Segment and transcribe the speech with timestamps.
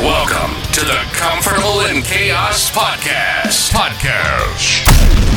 [0.00, 3.72] Welcome to the Comfortable in Chaos Podcast.
[3.72, 4.84] Podcast.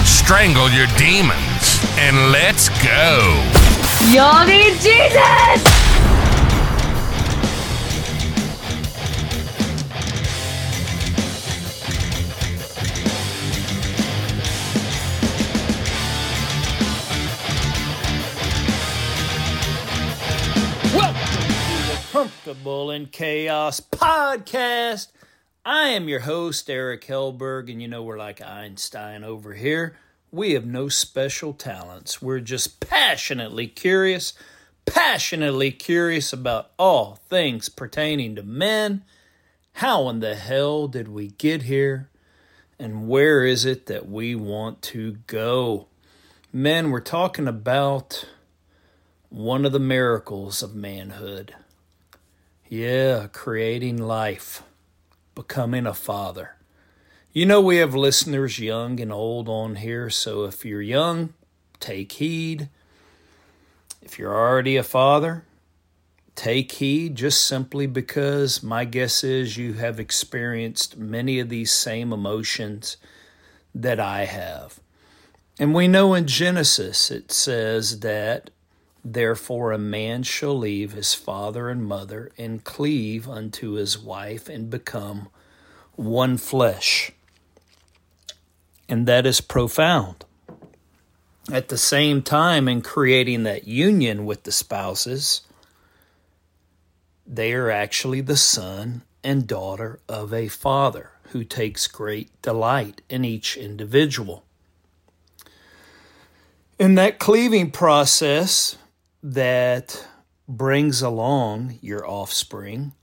[0.05, 3.19] Strangle your demons and let's go.
[4.11, 6.18] Y'all need Jesus!
[22.49, 25.09] Comfortable in Chaos podcast.
[25.63, 29.95] I am your host, Eric Helberg, and you know we're like Einstein over here.
[30.31, 32.23] We have no special talents.
[32.23, 34.33] We're just passionately curious,
[34.87, 39.03] passionately curious about all things pertaining to men.
[39.73, 42.09] How in the hell did we get here?
[42.79, 45.85] And where is it that we want to go?
[46.51, 48.25] Men, we're talking about
[49.29, 51.53] one of the miracles of manhood.
[52.71, 54.61] Yeah, creating life,
[55.33, 56.55] becoming a father.
[57.33, 61.33] You know, we have listeners young and old on here, so if you're young,
[61.79, 62.69] take heed.
[64.03, 65.45] If you're already a father,
[66.35, 72.13] take heed just simply because my guess is you have experienced many of these same
[72.13, 72.97] emotions
[73.73, 74.79] that I have.
[75.59, 78.51] And we know in Genesis it says that
[79.03, 84.69] Therefore, a man shall leave his father and mother and cleave unto his wife and
[84.69, 85.29] become
[85.95, 87.11] one flesh.
[88.87, 90.25] And that is profound.
[91.51, 95.41] At the same time, in creating that union with the spouses,
[97.25, 103.23] they are actually the son and daughter of a father who takes great delight in
[103.23, 104.43] each individual.
[106.79, 108.77] In that cleaving process,
[109.21, 110.07] that
[110.47, 112.93] brings along your offspring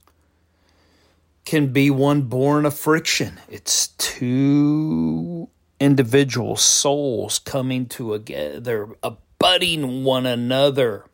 [1.45, 3.39] can be one born of friction.
[3.47, 11.05] It's two individual souls coming together, abutting one another,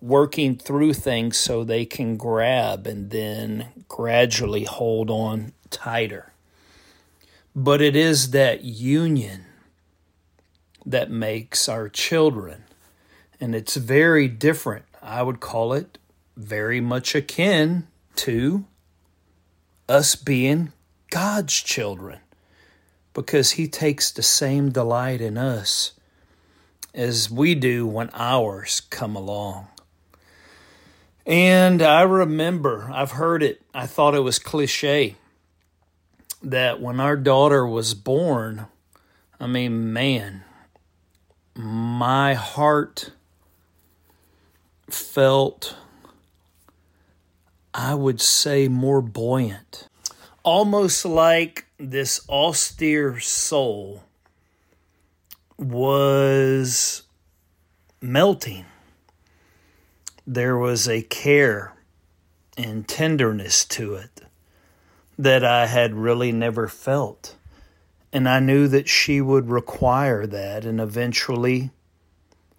[0.00, 6.32] working through things so they can grab and then gradually hold on tighter.
[7.54, 9.44] But it is that union
[10.86, 12.64] that makes our children
[13.40, 14.84] and it's very different.
[15.02, 15.98] I would call it
[16.36, 18.64] very much akin to
[19.88, 20.72] us being
[21.10, 22.20] God's children
[23.14, 25.92] because He takes the same delight in us
[26.94, 29.68] as we do when ours come along.
[31.26, 35.16] And I remember, I've heard it, I thought it was cliche
[36.42, 38.66] that when our daughter was born,
[39.40, 40.44] I mean, man,
[41.54, 43.10] my heart
[44.92, 45.76] felt,
[47.72, 49.88] I would say, more buoyant.
[50.42, 54.04] Almost like this austere soul
[55.58, 57.02] was
[58.00, 58.64] melting.
[60.26, 61.74] There was a care
[62.56, 64.22] and tenderness to it
[65.18, 67.36] that I had really never felt.
[68.12, 71.70] And I knew that she would require that and eventually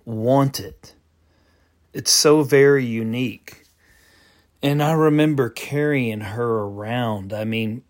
[0.06, 0.94] want it.
[1.94, 3.66] It's so very unique.
[4.62, 7.34] And I remember carrying her around.
[7.34, 7.84] I mean,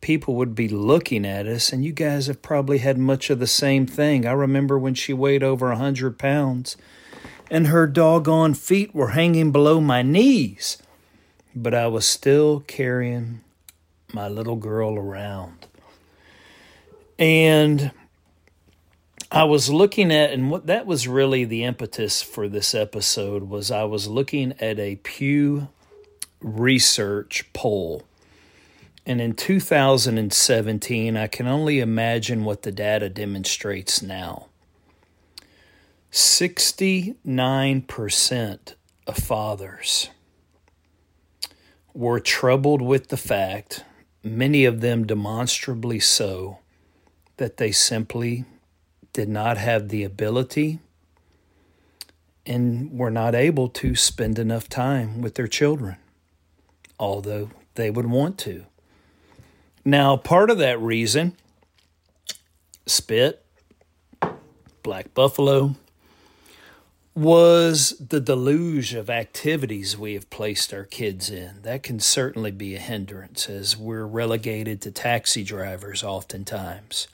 [0.00, 3.46] people would be looking at us, and you guys have probably had much of the
[3.46, 4.26] same thing.
[4.26, 6.76] I remember when she weighed over a 100 pounds,
[7.50, 10.78] and her doggone feet were hanging below my knees.
[11.54, 13.40] But I was still carrying
[14.12, 15.66] my little girl around.
[17.18, 17.92] And
[19.30, 23.70] I was looking at, and what that was really the impetus for this episode was
[23.70, 25.68] I was looking at a Pew
[26.40, 28.04] Research poll.
[29.04, 34.46] And in 2017, I can only imagine what the data demonstrates now.
[36.10, 38.74] 69%
[39.06, 40.08] of fathers
[41.92, 43.84] were troubled with the fact,
[44.22, 46.60] many of them demonstrably so,
[47.36, 48.46] that they simply
[49.18, 50.78] did not have the ability
[52.46, 55.96] and were not able to spend enough time with their children,
[57.00, 58.64] although they would want to.
[59.84, 61.34] Now, part of that reason,
[62.86, 63.44] spit,
[64.84, 65.74] black buffalo,
[67.12, 71.62] was the deluge of activities we have placed our kids in.
[71.62, 77.08] That can certainly be a hindrance as we're relegated to taxi drivers oftentimes.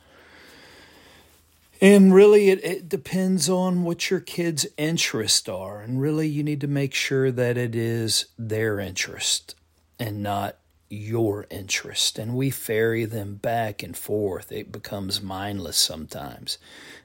[1.80, 5.80] And really, it, it depends on what your kids' interests are.
[5.80, 9.54] And really, you need to make sure that it is their interest
[9.98, 10.56] and not
[10.94, 14.52] your interest and we ferry them back and forth.
[14.52, 16.58] It becomes mindless sometimes.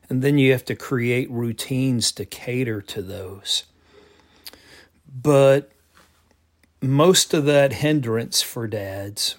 [0.10, 3.64] And then you have to create routines to cater to those.
[5.12, 5.72] But
[6.82, 9.36] most of that hindrance for dads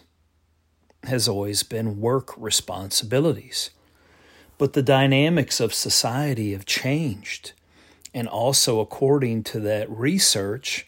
[1.05, 3.71] has always been work responsibilities.
[4.61, 7.53] But the dynamics of society have changed.
[8.13, 10.87] And also, according to that research,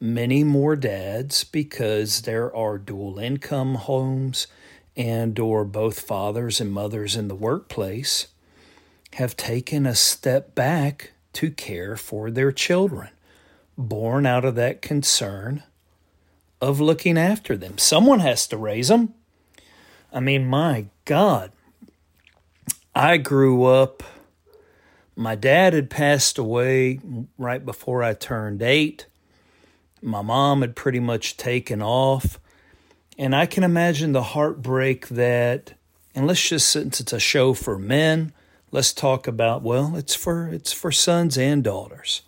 [0.00, 4.48] many more dads, because there are dual income homes
[4.96, 8.26] and or both fathers and mothers in the workplace,
[9.12, 13.10] have taken a step back to care for their children,
[13.78, 15.62] born out of that concern
[16.60, 17.78] of looking after them.
[17.78, 19.14] Someone has to raise them.
[20.12, 21.52] I mean, my God,
[22.94, 24.02] I grew up,
[25.16, 27.00] my dad had passed away
[27.38, 29.06] right before I turned eight.
[30.02, 32.38] My mom had pretty much taken off.
[33.18, 35.74] And I can imagine the heartbreak that,
[36.14, 38.32] and let's just, since it's a show for men,
[38.74, 42.22] let's talk about well it's for it's for sons and daughters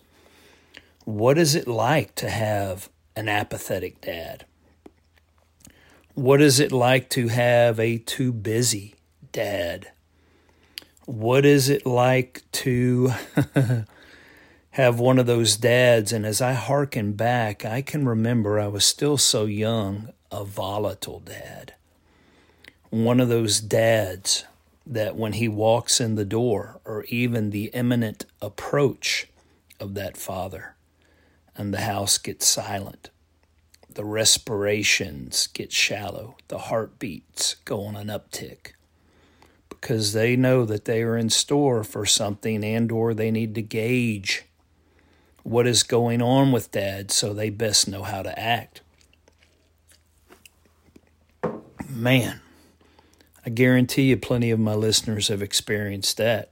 [1.03, 4.45] what is it like to have an apathetic dad
[6.13, 8.95] what is it like to have a too busy
[9.33, 9.91] dad
[11.07, 13.11] what is it like to
[14.71, 16.11] have one of those dads?
[16.11, 21.21] And as i hearken back i can remember i was still so young a volatile
[21.21, 21.73] dad.
[22.89, 24.45] One of those dads
[24.85, 29.27] that when he walks in the door, or even the imminent approach
[29.79, 30.75] of that father,
[31.55, 33.09] and the house gets silent,
[33.93, 38.73] the respirations get shallow, the heartbeats go on an uptick,
[39.69, 43.61] because they know that they are in store for something and or they need to
[43.61, 44.45] gauge
[45.43, 48.81] what is going on with dad so they best know how to act.
[51.89, 52.41] Man,
[53.45, 56.51] I guarantee you plenty of my listeners have experienced that.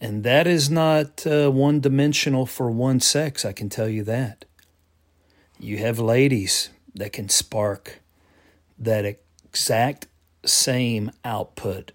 [0.00, 4.44] And that is not uh, one dimensional for one sex, I can tell you that.
[5.58, 8.00] You have ladies that can spark
[8.78, 9.04] that
[9.44, 10.06] exact
[10.44, 11.92] same output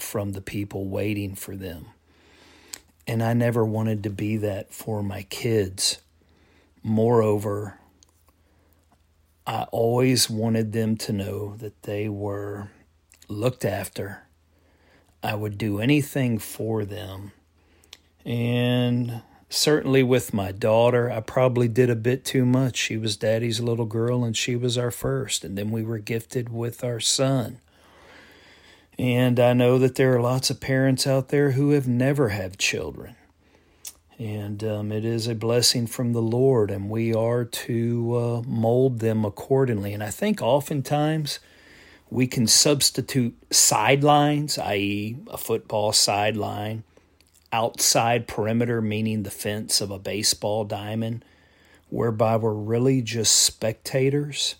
[0.00, 1.86] from the people waiting for them.
[3.06, 6.00] And I never wanted to be that for my kids.
[6.82, 7.78] Moreover,
[9.46, 12.68] I always wanted them to know that they were
[13.28, 14.24] looked after.
[15.22, 17.32] I would do anything for them.
[18.24, 22.76] And certainly with my daughter, I probably did a bit too much.
[22.76, 25.44] She was daddy's little girl and she was our first.
[25.44, 27.58] And then we were gifted with our son.
[28.98, 32.58] And I know that there are lots of parents out there who have never had
[32.58, 33.14] children.
[34.18, 38.98] And um, it is a blessing from the Lord, and we are to uh, mold
[38.98, 39.92] them accordingly.
[39.92, 41.38] And I think oftentimes
[42.10, 46.82] we can substitute sidelines, i.e., a football sideline,
[47.52, 51.24] outside perimeter, meaning the fence of a baseball diamond,
[51.88, 54.56] whereby we're really just spectators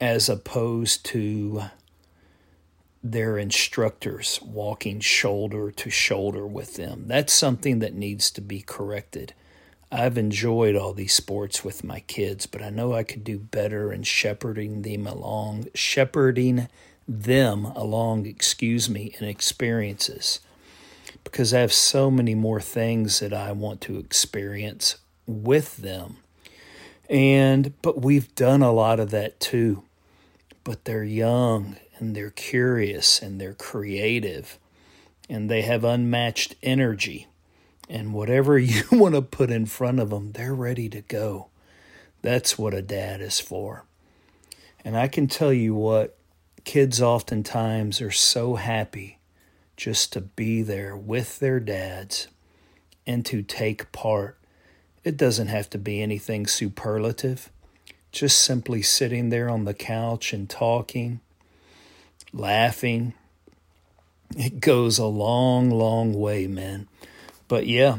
[0.00, 1.64] as opposed to
[3.04, 7.04] their instructors walking shoulder to shoulder with them.
[7.06, 9.34] That's something that needs to be corrected.
[9.92, 13.92] I've enjoyed all these sports with my kids, but I know I could do better
[13.92, 16.68] in shepherding them along, shepherding
[17.06, 20.40] them along, excuse me, in experiences.
[21.22, 24.96] Because I have so many more things that I want to experience
[25.26, 26.16] with them.
[27.10, 29.82] And but we've done a lot of that too.
[30.64, 34.58] But they're young and they're curious and they're creative
[35.28, 37.26] and they have unmatched energy
[37.88, 41.48] and whatever you want to put in front of them, they're ready to go.
[42.22, 43.84] That's what a dad is for.
[44.84, 46.16] And I can tell you what,
[46.64, 49.18] kids oftentimes are so happy
[49.76, 52.28] just to be there with their dads
[53.06, 54.38] and to take part.
[55.04, 57.50] It doesn't have to be anything superlative,
[58.12, 61.20] just simply sitting there on the couch and talking,
[62.34, 63.14] laughing.
[64.36, 66.88] It goes a long, long way, man.
[67.48, 67.98] But yeah,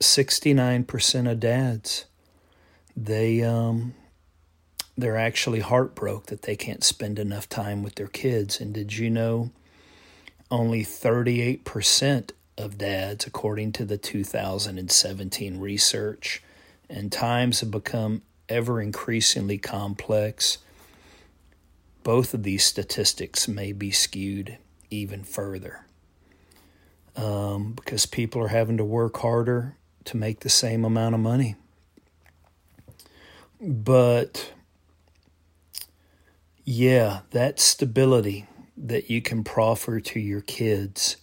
[0.00, 2.04] 69% of dads
[3.04, 3.94] they um
[4.96, 8.60] they're actually heartbroken that they can't spend enough time with their kids.
[8.60, 9.52] And did you know
[10.50, 16.42] only 38% of dads, according to the 2017 research,
[16.90, 20.58] and times have become ever increasingly complex.
[22.02, 24.58] Both of these statistics may be skewed
[24.90, 25.84] even further
[27.16, 31.56] um, because people are having to work harder to make the same amount of money.
[33.60, 34.52] But
[36.64, 41.16] yeah, that stability that you can proffer to your kids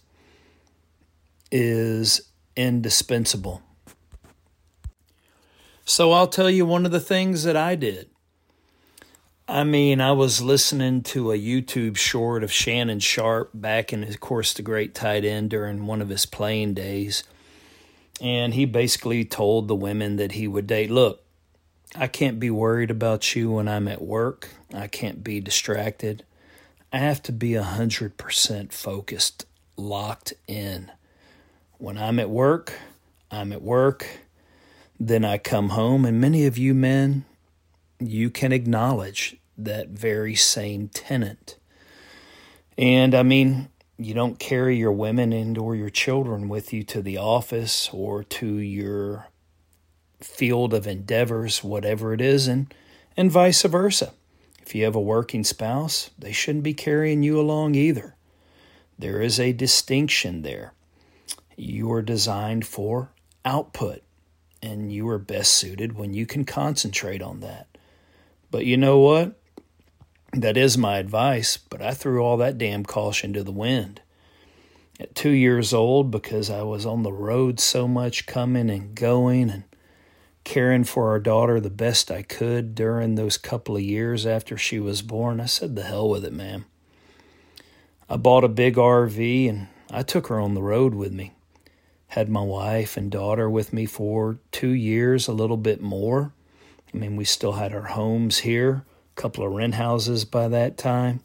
[1.50, 2.20] is
[2.54, 3.62] indispensable.
[5.84, 8.10] So I'll tell you one of the things that I did.
[9.48, 14.18] I mean, I was listening to a YouTube short of Shannon Sharpe back in, of
[14.18, 17.22] course, the great tight end during one of his playing days.
[18.20, 21.22] And he basically told the women that he would date, look,
[21.94, 24.48] I can't be worried about you when I'm at work.
[24.74, 26.24] I can't be distracted.
[26.92, 30.90] I have to be 100% focused, locked in.
[31.78, 32.72] When I'm at work,
[33.30, 34.08] I'm at work.
[34.98, 37.24] Then I come home, and many of you men,
[37.98, 41.56] you can acknowledge that very same tenant.
[42.76, 47.00] And I mean, you don't carry your women and or your children with you to
[47.00, 49.28] the office or to your
[50.20, 52.72] field of endeavors, whatever it is, and,
[53.16, 54.12] and vice versa.
[54.60, 58.16] If you have a working spouse, they shouldn't be carrying you along either.
[58.98, 60.72] There is a distinction there.
[61.56, 63.10] You are designed for
[63.44, 64.02] output,
[64.62, 67.75] and you are best suited when you can concentrate on that.
[68.56, 69.38] But you know what?
[70.32, 74.00] That is my advice, but I threw all that damn caution to the wind.
[74.98, 79.50] At two years old, because I was on the road so much coming and going
[79.50, 79.64] and
[80.42, 84.80] caring for our daughter the best I could during those couple of years after she
[84.80, 86.64] was born, I said, the hell with it, ma'am.
[88.08, 91.34] I bought a big RV and I took her on the road with me.
[92.06, 96.32] Had my wife and daughter with me for two years, a little bit more.
[96.92, 98.84] I mean, we still had our homes here,
[99.16, 101.20] a couple of rent houses by that time.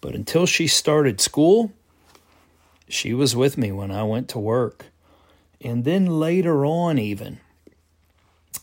[0.00, 1.72] But until she started school,
[2.88, 4.86] she was with me when I went to work.
[5.60, 7.38] And then later on, even,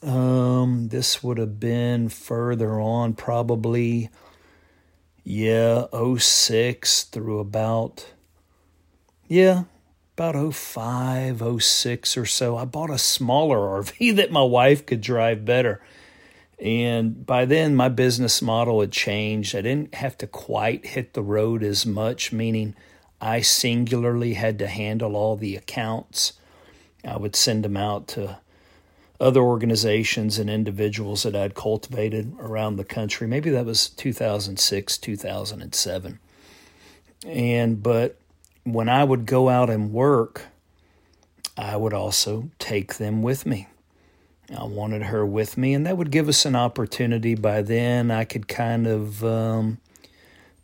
[0.01, 4.10] um, this would have been further on, probably,
[5.24, 5.86] yeah,
[6.18, 8.08] 06 through about,
[9.27, 9.63] yeah,
[10.16, 12.58] about 05, 06 or so.
[12.58, 15.82] I bought a smaller RV that my wife could drive better.
[16.60, 19.56] And by then, my business model had changed.
[19.56, 22.76] I didn't have to quite hit the road as much, meaning
[23.22, 26.34] I singularly had to handle all the accounts.
[27.06, 28.40] I would send them out to
[29.20, 33.28] other organizations and individuals that I'd cultivated around the country.
[33.28, 36.20] Maybe that was 2006, 2007.
[37.26, 38.20] And, but
[38.64, 40.46] when I would go out and work,
[41.58, 43.68] I would also take them with me.
[44.56, 47.36] I wanted her with me, and that would give us an opportunity.
[47.36, 49.80] By then, I could kind of um,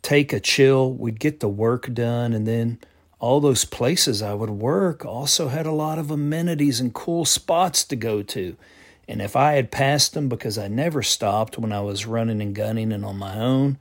[0.02, 0.92] take a chill.
[0.92, 2.78] We'd get the work done, and then
[3.18, 7.84] all those places I would work also had a lot of amenities and cool spots
[7.84, 8.56] to go to.
[9.06, 12.54] And if I had passed them because I never stopped when I was running and
[12.54, 13.78] gunning and on my own,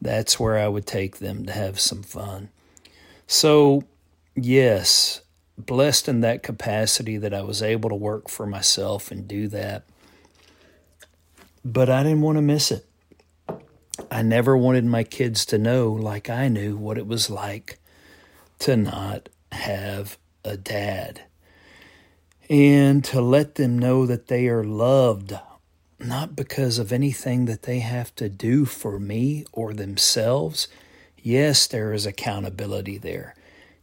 [0.00, 2.50] that's where I would take them to have some fun.
[3.26, 3.84] So,
[4.34, 5.22] yes,
[5.58, 9.84] blessed in that capacity that I was able to work for myself and do that.
[11.64, 12.86] But I didn't want to miss it.
[14.10, 17.78] I never wanted my kids to know, like I knew, what it was like
[18.60, 21.22] to not have a dad.
[22.48, 25.38] And to let them know that they are loved,
[25.98, 30.68] not because of anything that they have to do for me or themselves.
[31.20, 33.34] Yes, there is accountability there.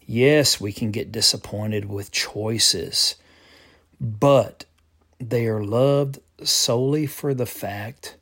[0.05, 3.15] Yes, we can get disappointed with choices,
[3.99, 4.65] but
[5.19, 8.15] they are loved solely for the fact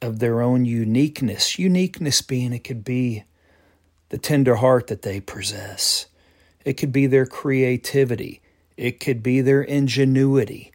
[0.00, 1.58] of their own uniqueness.
[1.58, 3.24] Uniqueness being it could be
[4.10, 6.06] the tender heart that they possess,
[6.64, 8.40] it could be their creativity,
[8.76, 10.72] it could be their ingenuity,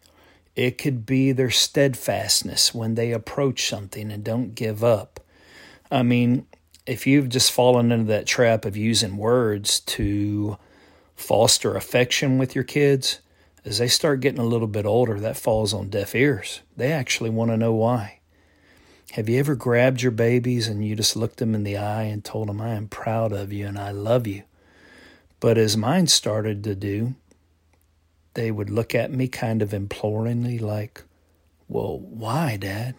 [0.56, 5.20] it could be their steadfastness when they approach something and don't give up.
[5.92, 6.46] I mean,
[6.86, 10.58] if you've just fallen into that trap of using words to
[11.16, 13.20] foster affection with your kids,
[13.64, 16.62] as they start getting a little bit older, that falls on deaf ears.
[16.78, 18.20] They actually want to know why.
[19.14, 22.24] Have you ever grabbed your babies and you just looked them in the eye and
[22.24, 24.44] told them, I am proud of you and I love you?
[25.40, 27.16] But as mine started to do,
[28.34, 31.04] they would look at me kind of imploringly, like,
[31.68, 32.96] Well, why, Dad?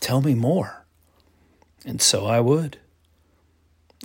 [0.00, 0.84] Tell me more.
[1.84, 2.78] And so I would.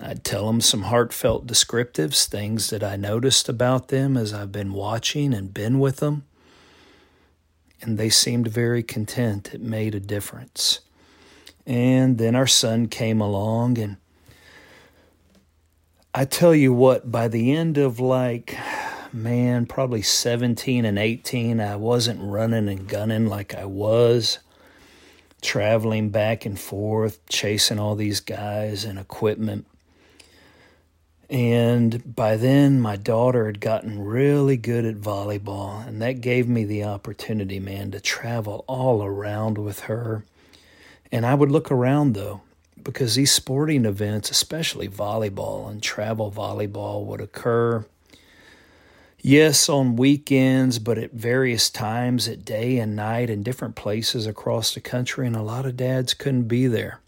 [0.01, 4.73] I'd tell them some heartfelt descriptives, things that I noticed about them as I've been
[4.73, 6.25] watching and been with them.
[7.81, 9.53] And they seemed very content.
[9.53, 10.81] It made a difference.
[11.65, 13.97] And then our son came along, and
[16.13, 18.57] I tell you what, by the end of like,
[19.13, 24.39] man, probably 17 and 18, I wasn't running and gunning like I was.
[25.41, 29.65] traveling back and forth, chasing all these guys and equipment.
[31.29, 36.65] And by then, my daughter had gotten really good at volleyball, and that gave me
[36.65, 40.23] the opportunity, man, to travel all around with her.
[41.11, 42.41] And I would look around, though,
[42.81, 47.85] because these sporting events, especially volleyball and travel volleyball, would occur,
[49.19, 54.75] yes, on weekends, but at various times at day and night in different places across
[54.75, 56.99] the country, and a lot of dads couldn't be there.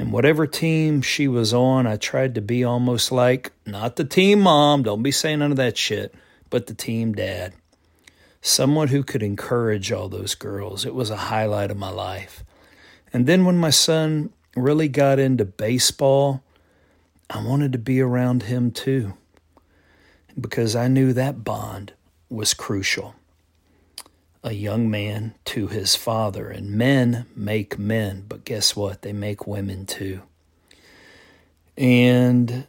[0.00, 4.40] And whatever team she was on, I tried to be almost like not the team
[4.40, 6.14] mom, don't be saying none of that shit,
[6.48, 7.52] but the team dad.
[8.40, 10.86] Someone who could encourage all those girls.
[10.86, 12.42] It was a highlight of my life.
[13.12, 16.42] And then when my son really got into baseball,
[17.28, 19.12] I wanted to be around him too
[20.40, 21.92] because I knew that bond
[22.30, 23.16] was crucial
[24.42, 26.48] a young man to his father.
[26.48, 29.02] And men make men, but guess what?
[29.02, 30.22] They make women too.
[31.76, 32.66] And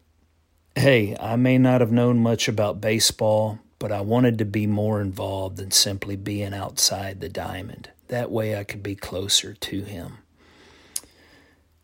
[0.76, 5.02] hey, I may not have known much about baseball, but I wanted to be more
[5.02, 7.90] involved than simply being outside the diamond.
[8.08, 10.20] That way I could be closer to him.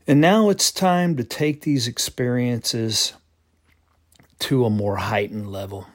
[0.06, 3.14] And now it's time to take these experiences
[4.40, 5.88] to a more heightened level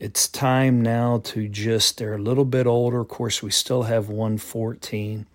[0.00, 3.00] it's time now to just, they're a little bit older.
[3.00, 5.26] Of course, we still have 114,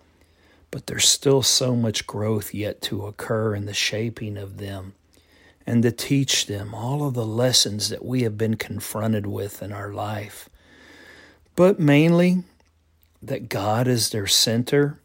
[0.70, 4.94] but there's still so much growth yet to occur in the shaping of them
[5.66, 9.72] and to teach them all of the lessons that we have been confronted with in
[9.72, 10.48] our life.
[11.56, 12.44] But mainly
[13.22, 15.00] that God is their center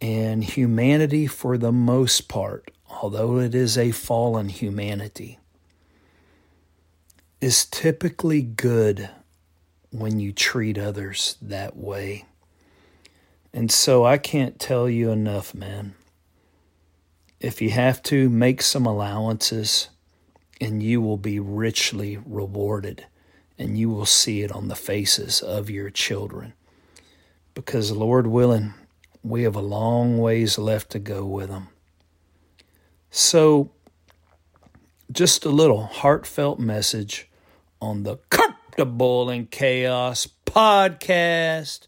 [0.00, 5.38] and humanity, for the most part, although it is a fallen humanity,
[7.40, 9.10] is typically good
[9.90, 12.24] when you treat others that way.
[13.52, 15.94] And so I can't tell you enough, man.
[17.38, 19.90] If you have to, make some allowances
[20.60, 23.06] and you will be richly rewarded
[23.58, 26.54] and you will see it on the faces of your children.
[27.54, 28.74] Because, Lord willing,
[29.22, 31.68] we have a long ways left to go with them.
[33.10, 33.70] So,
[35.14, 37.30] just a little heartfelt message
[37.80, 41.86] on the Comfortable in Chaos podcast.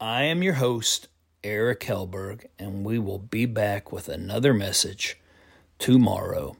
[0.00, 1.06] I am your host,
[1.44, 5.16] Eric Helberg, and we will be back with another message
[5.78, 6.56] tomorrow.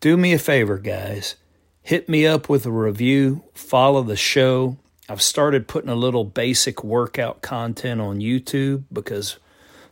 [0.00, 1.36] Do me a favor, guys.
[1.82, 4.76] Hit me up with a review, follow the show.
[5.08, 9.38] I've started putting a little basic workout content on YouTube because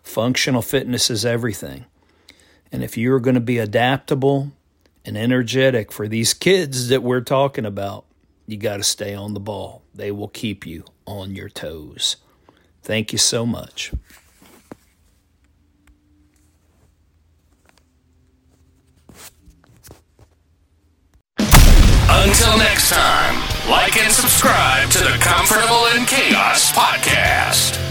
[0.03, 1.85] functional fitness is everything.
[2.73, 4.51] And if you're going to be adaptable,
[5.05, 8.05] and energetic for these kids that we're talking about,
[8.47, 9.83] you got to stay on the ball.
[9.95, 12.17] They will keep you on your toes.
[12.83, 13.93] Thank you so much.
[22.11, 23.35] Until next time,
[23.71, 27.88] like and subscribe to the Comfortable in Chaos podcast.